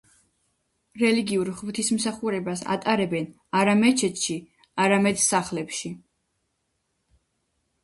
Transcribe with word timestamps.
რელიგიურ 1.01 1.51
ღვთისმსახურებას 1.59 2.63
ატარებენ 2.77 3.29
არა 3.61 3.77
მეჩეთებში, 3.83 4.39
არამედ 4.87 5.23
სახლებში. 5.27 5.95